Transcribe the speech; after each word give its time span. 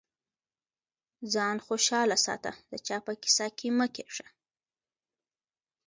ځان 1.33 1.57
خوشاله 1.65 2.17
ساته 2.25 2.51
د 2.71 2.73
چا 2.87 2.97
په 3.05 3.13
کيسه 3.21 3.45
کي 3.57 3.69
مه 3.77 3.87
کېږه. 3.95 4.27